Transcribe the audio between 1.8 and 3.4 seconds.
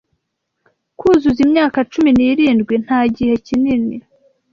cumi n'irindwi, nta gihe